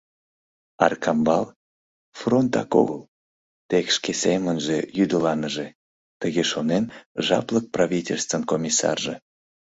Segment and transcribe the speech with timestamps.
[0.85, 1.43] «Аркамбал—
[2.19, 3.01] фронтак огыл,
[3.69, 5.67] тек шке семынже йӱдыланыже,—
[6.21, 6.83] тыге шонен
[7.25, 9.15] Жаплык правительствын комиссарже.